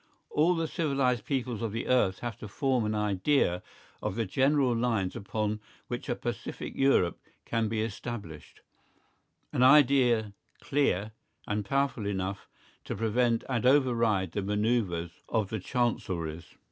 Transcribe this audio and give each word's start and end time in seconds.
All 0.31 0.55
the 0.55 0.67
civilised 0.67 1.25
peoples 1.25 1.61
of 1.61 1.71
the 1.73 1.85
earth 1.85 2.21
have 2.21 2.35
to 2.39 2.47
form 2.47 2.85
an 2.85 2.95
idea 2.95 3.61
of 4.01 4.15
the 4.15 4.25
general 4.25 4.75
lines 4.75 5.15
upon 5.15 5.59
which 5.89 6.09
a 6.09 6.15
pacific 6.15 6.73
Europe 6.75 7.19
can 7.45 7.67
be 7.67 7.83
established, 7.83 8.61
an 9.53 9.61
idea 9.61 10.33
clear 10.59 11.11
and 11.45 11.63
powerful 11.63 12.07
enough 12.07 12.47
to 12.85 12.95
prevent 12.95 13.43
and 13.47 13.63
override 13.63 14.31
the 14.31 14.41
manœuvres 14.41 15.11
of 15.29 15.49
the 15.51 15.59
chancelleries. 15.59 16.45